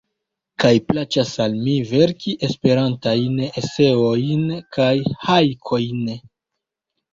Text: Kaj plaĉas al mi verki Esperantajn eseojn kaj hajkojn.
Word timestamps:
Kaj 0.61 0.69
plaĉas 0.85 1.33
al 1.45 1.57
mi 1.65 1.75
verki 1.89 2.33
Esperantajn 2.49 3.37
eseojn 3.63 4.51
kaj 4.79 4.91
hajkojn. 5.29 6.13